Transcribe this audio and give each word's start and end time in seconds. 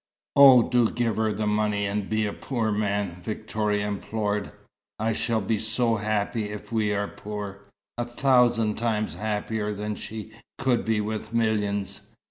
"Oh, 0.35 0.67
do 0.67 0.89
give 0.89 1.17
her 1.17 1.31
the 1.31 1.45
money 1.45 1.85
and 1.85 2.09
be 2.09 2.25
a 2.25 2.33
poor 2.33 2.71
man," 2.71 3.21
Victoria 3.21 3.87
implored. 3.87 4.51
"I 4.97 5.13
shall 5.13 5.41
be 5.41 5.59
so 5.59 5.97
happy 5.97 6.49
if 6.49 6.71
we 6.71 6.91
are 6.91 7.07
poor 7.07 7.65
a 7.99 8.05
thousand 8.05 8.79
times 8.79 9.13
happier 9.13 9.75
than 9.75 9.93
she 9.93 10.31
could 10.57 10.85
be 10.85 11.01
with 11.01 11.35
millions." 11.35 12.01